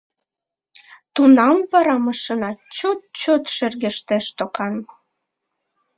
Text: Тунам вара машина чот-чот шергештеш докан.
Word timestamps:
Тунам 1.13 1.57
вара 1.71 1.95
машина 2.07 2.49
чот-чот 2.75 3.43
шергештеш 3.55 4.25
докан. 4.37 4.73